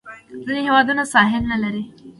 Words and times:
ځینې 0.45 0.61
هیوادونه 0.67 1.03
ساحل 1.13 1.43
نه 1.51 1.57
لري. 1.63 1.83